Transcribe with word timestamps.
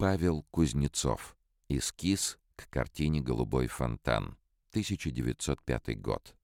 Павел 0.00 0.46
Кузнецов. 0.50 1.36
Эскиз 1.68 2.38
к 2.56 2.70
картине 2.70 3.20
«Голубой 3.20 3.66
фонтан». 3.66 4.38
1905 4.70 6.00
год. 6.00 6.34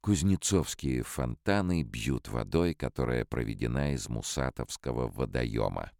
Кузнецовские 0.00 1.02
фонтаны 1.02 1.82
бьют 1.82 2.28
водой, 2.28 2.72
которая 2.72 3.26
проведена 3.26 3.92
из 3.92 4.08
Мусатовского 4.08 5.08
водоема. 5.08 5.90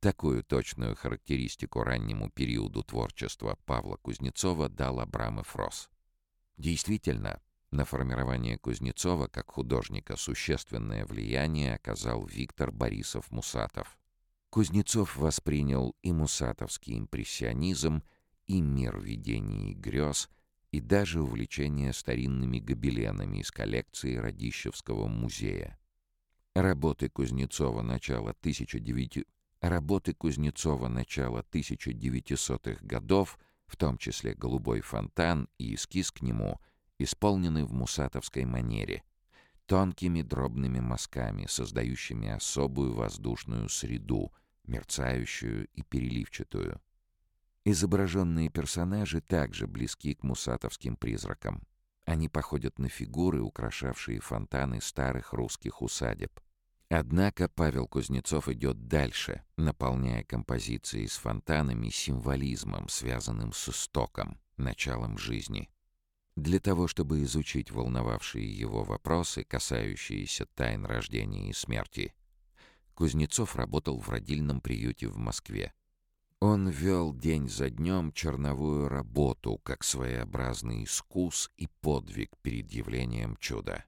Такую 0.00 0.42
точную 0.42 0.96
характеристику 0.96 1.84
раннему 1.84 2.28
периоду 2.28 2.82
творчества 2.82 3.56
Павла 3.64 3.98
Кузнецова 3.98 4.68
дал 4.68 4.98
Абрамов 4.98 5.54
Рос. 5.54 5.90
Действительно, 6.56 7.40
на 7.70 7.84
формирование 7.84 8.58
Кузнецова 8.58 9.28
как 9.28 9.52
художника 9.52 10.16
существенное 10.16 11.06
влияние 11.06 11.76
оказал 11.76 12.26
Виктор 12.26 12.72
Борисов-Мусатов. 12.72 13.96
Кузнецов 14.52 15.16
воспринял 15.16 15.96
и 16.02 16.12
мусатовский 16.12 16.98
импрессионизм, 16.98 18.02
и 18.46 18.60
мир 18.60 19.00
видений 19.00 19.70
и 19.70 19.74
грез, 19.74 20.28
и 20.72 20.78
даже 20.78 21.22
увлечение 21.22 21.94
старинными 21.94 22.58
гобеленами 22.58 23.38
из 23.38 23.50
коллекции 23.50 24.16
Радищевского 24.16 25.08
музея. 25.08 25.78
Работы 26.54 27.08
Кузнецова 27.08 27.80
начала 27.80 28.34
19... 28.42 29.24
Работы 29.62 30.12
Кузнецова 30.12 30.88
начала 30.88 31.40
1900-х 31.50 32.84
годов, 32.84 33.38
в 33.66 33.78
том 33.78 33.96
числе 33.96 34.34
«Голубой 34.34 34.82
фонтан» 34.82 35.48
и 35.56 35.76
эскиз 35.76 36.12
к 36.12 36.20
нему— 36.20 36.60
исполнены 36.98 37.64
в 37.64 37.72
мусатовской 37.72 38.44
манере, 38.44 39.02
тонкими 39.64 40.20
дробными 40.20 40.80
мазками, 40.80 41.46
создающими 41.46 42.28
особую 42.28 42.92
воздушную 42.92 43.70
среду, 43.70 44.30
мерцающую 44.64 45.66
и 45.72 45.82
переливчатую. 45.82 46.80
Изображенные 47.64 48.48
персонажи 48.48 49.20
также 49.20 49.66
близки 49.66 50.14
к 50.14 50.24
мусатовским 50.24 50.96
призракам. 50.96 51.62
Они 52.04 52.28
походят 52.28 52.78
на 52.78 52.88
фигуры, 52.88 53.40
украшавшие 53.40 54.20
фонтаны 54.20 54.80
старых 54.80 55.32
русских 55.32 55.80
усадеб. 55.80 56.40
Однако 56.88 57.48
Павел 57.48 57.86
Кузнецов 57.86 58.48
идет 58.48 58.88
дальше, 58.88 59.44
наполняя 59.56 60.24
композиции 60.24 61.06
с 61.06 61.16
фонтанами 61.16 61.88
символизмом, 61.88 62.88
связанным 62.88 63.52
с 63.52 63.68
истоком, 63.68 64.38
началом 64.56 65.16
жизни. 65.16 65.70
Для 66.36 66.60
того, 66.60 66.88
чтобы 66.88 67.22
изучить 67.22 67.70
волновавшие 67.70 68.50
его 68.50 68.84
вопросы, 68.84 69.44
касающиеся 69.44 70.46
тайн 70.46 70.84
рождения 70.84 71.48
и 71.48 71.52
смерти, 71.52 72.14
Кузнецов 72.94 73.56
работал 73.56 73.98
в 74.00 74.08
родильном 74.08 74.60
приюте 74.60 75.08
в 75.08 75.16
Москве. 75.16 75.72
Он 76.40 76.68
вел 76.68 77.14
день 77.14 77.48
за 77.48 77.70
днем 77.70 78.12
черновую 78.12 78.88
работу, 78.88 79.58
как 79.58 79.84
своеобразный 79.84 80.82
искус 80.82 81.50
и 81.56 81.68
подвиг 81.80 82.36
перед 82.42 82.70
явлением 82.72 83.36
чуда. 83.36 83.84